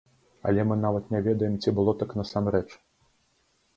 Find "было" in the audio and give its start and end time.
1.81-1.91